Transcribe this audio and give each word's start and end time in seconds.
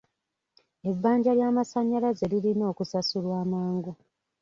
Ebbanja 0.89 1.31
ly'amasannyalaze 1.37 2.25
lirina 2.31 2.63
okusasulwa 2.71 3.39
mangu. 3.51 3.91